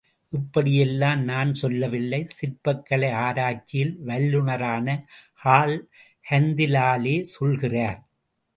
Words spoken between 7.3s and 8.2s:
சொல்கிறார்.